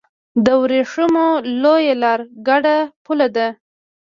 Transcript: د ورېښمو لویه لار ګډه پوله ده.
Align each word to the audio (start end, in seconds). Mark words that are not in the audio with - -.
د 0.45 0.47
ورېښمو 0.61 1.27
لویه 1.61 1.95
لار 2.01 2.19
ګډه 2.47 2.77
پوله 3.03 3.27
ده. 3.35 3.47